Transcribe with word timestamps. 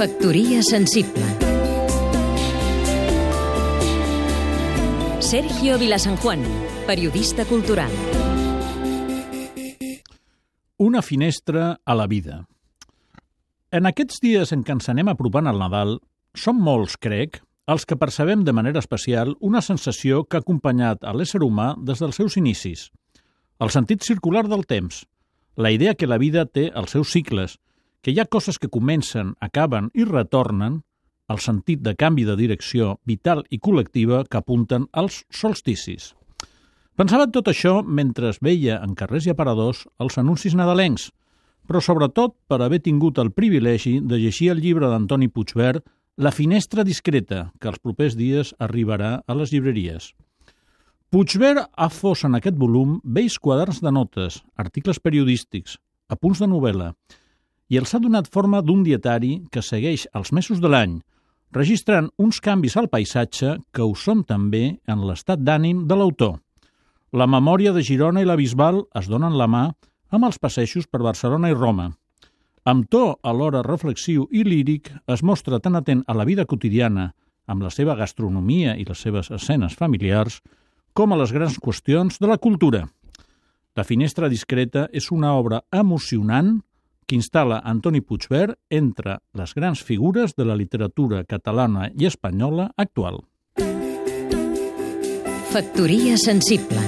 Factoria 0.00 0.62
sensible. 0.62 1.20
Sergio 5.20 5.76
Vilasanjuan, 5.78 6.40
periodista 6.86 7.44
cultural. 7.44 7.90
Una 10.78 11.02
finestra 11.02 11.82
a 11.84 11.94
la 11.94 12.06
vida. 12.06 12.46
En 13.70 13.84
aquests 13.84 14.24
dies 14.24 14.56
en 14.56 14.64
què 14.64 14.72
ens 14.78 14.88
anem 14.88 15.12
apropant 15.12 15.44
al 15.44 15.60
Nadal, 15.60 15.98
som 16.32 16.56
molts, 16.56 16.96
crec, 16.96 17.42
els 17.68 17.84
que 17.84 18.00
percebem 18.00 18.40
de 18.48 18.56
manera 18.56 18.80
especial 18.80 19.36
una 19.40 19.60
sensació 19.60 20.24
que 20.24 20.40
ha 20.40 20.46
acompanyat 20.48 21.04
a 21.04 21.12
l'ésser 21.12 21.44
humà 21.44 21.74
des 21.76 22.00
dels 22.00 22.16
seus 22.16 22.40
inicis. 22.40 22.88
El 23.60 23.68
sentit 23.68 24.00
circular 24.00 24.48
del 24.48 24.64
temps, 24.64 25.04
la 25.60 25.76
idea 25.76 25.92
que 25.92 26.08
la 26.08 26.16
vida 26.16 26.48
té 26.48 26.70
els 26.72 26.96
seus 26.96 27.12
cicles 27.12 27.60
que 28.02 28.12
hi 28.12 28.20
ha 28.20 28.28
coses 28.28 28.58
que 28.58 28.70
comencen, 28.72 29.34
acaben 29.40 29.90
i 29.94 30.04
retornen 30.08 30.80
al 31.30 31.38
sentit 31.38 31.82
de 31.84 31.94
canvi 31.94 32.24
de 32.26 32.34
direcció 32.36 32.96
vital 33.06 33.44
i 33.50 33.60
col·lectiva 33.62 34.24
que 34.26 34.40
apunten 34.40 34.88
als 34.92 35.22
solsticis. 35.30 36.14
Pensava 36.98 37.30
tot 37.32 37.48
això 37.48 37.80
mentre 37.86 38.32
veia 38.42 38.80
en 38.84 38.96
carrers 38.98 39.28
i 39.28 39.32
aparadors 39.32 39.86
els 40.02 40.18
anuncis 40.18 40.56
nadalencs, 40.58 41.10
però 41.68 41.80
sobretot 41.80 42.34
per 42.50 42.58
haver 42.64 42.80
tingut 42.82 43.20
el 43.22 43.30
privilegi 43.30 44.00
de 44.02 44.18
llegir 44.18 44.50
el 44.50 44.60
llibre 44.60 44.90
d'Antoni 44.90 45.28
Puigverd 45.28 45.86
La 46.20 46.32
finestra 46.34 46.82
discreta, 46.84 47.52
que 47.60 47.70
els 47.70 47.78
propers 47.78 48.16
dies 48.18 48.50
arribarà 48.58 49.22
a 49.24 49.36
les 49.38 49.52
llibreries. 49.54 50.10
Puigverd 51.08 51.70
ha 51.72 51.88
fos 51.88 52.26
en 52.26 52.34
aquest 52.36 52.58
volum 52.58 52.98
vells 53.04 53.38
quaderns 53.38 53.80
de 53.80 53.92
notes, 53.94 54.42
articles 54.58 55.00
periodístics, 55.00 55.78
apunts 56.10 56.42
de 56.42 56.50
novel·la, 56.50 56.90
i 57.70 57.78
els 57.78 57.94
ha 57.94 58.00
donat 58.02 58.28
forma 58.28 58.60
d'un 58.66 58.82
dietari 58.84 59.36
que 59.50 59.62
segueix 59.62 60.08
els 60.18 60.32
mesos 60.34 60.60
de 60.60 60.68
l'any, 60.68 60.98
registrant 61.54 62.10
uns 62.18 62.40
canvis 62.42 62.76
al 62.76 62.90
paisatge 62.90 63.56
que 63.72 63.86
ho 63.86 63.94
són 63.94 64.24
també 64.26 64.64
en 64.90 65.06
l'estat 65.06 65.40
d'ànim 65.42 65.86
de 65.86 65.98
l'autor. 65.98 66.38
La 67.14 67.26
memòria 67.26 67.72
de 67.74 67.82
Girona 67.82 68.22
i 68.22 68.26
la 68.26 68.36
Bisbal 68.38 68.84
es 68.98 69.08
donen 69.10 69.38
la 69.38 69.48
mà 69.50 69.64
amb 70.10 70.26
els 70.26 70.38
passejos 70.38 70.86
per 70.86 71.02
Barcelona 71.02 71.50
i 71.50 71.56
Roma. 71.56 71.90
Amb 72.66 72.86
to 72.90 73.16
alhora 73.22 73.64
reflexiu 73.66 74.26
i 74.30 74.44
líric, 74.44 74.90
es 75.06 75.22
mostra 75.22 75.58
tan 75.58 75.78
atent 75.78 76.04
a 76.06 76.14
la 76.14 76.26
vida 76.28 76.44
quotidiana, 76.46 77.12
amb 77.46 77.62
la 77.62 77.70
seva 77.70 77.96
gastronomia 77.98 78.76
i 78.78 78.84
les 78.86 78.98
seves 78.98 79.30
escenes 79.30 79.74
familiars, 79.78 80.40
com 80.94 81.12
a 81.12 81.18
les 81.18 81.32
grans 81.32 81.58
qüestions 81.58 82.18
de 82.20 82.30
la 82.30 82.38
cultura. 82.38 82.84
La 83.78 83.86
finestra 83.86 84.28
discreta 84.28 84.88
és 84.92 85.10
una 85.14 85.32
obra 85.38 85.62
emocionant 85.72 86.58
que 87.10 87.18
instal·la 87.18 87.58
Antoni 87.66 88.04
Puigverd 88.06 88.54
entre 88.70 89.18
les 89.34 89.54
grans 89.58 89.82
figures 89.82 90.36
de 90.38 90.46
la 90.46 90.54
literatura 90.54 91.24
catalana 91.26 91.90
i 91.98 92.06
espanyola 92.06 92.70
actual. 92.78 93.24
Factoria 95.50 96.14
sensible 96.14 96.86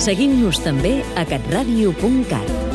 Seguim-nos 0.00 0.62
també 0.64 1.00
a 1.18 1.26
catradio.cat 1.28 2.69